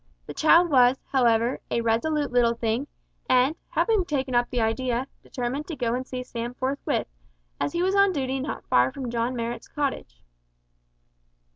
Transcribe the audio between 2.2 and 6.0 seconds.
little thing, and, having taken up the idea, determined to go